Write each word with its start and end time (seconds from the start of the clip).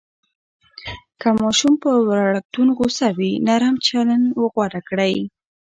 که 1.19 1.29
ماشوم 1.39 1.73
پر 1.81 1.95
وړکتون 2.09 2.67
غوصه 2.77 3.07
وي، 3.17 3.31
نرم 3.47 3.75
چلند 3.87 4.25
غوره 4.53 4.81
کړئ. 4.89 5.15